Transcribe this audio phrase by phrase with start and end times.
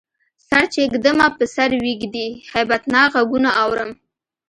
[0.47, 3.91] سر چی ږدمه په سر ویږدی، هیبتناک غږونه اورم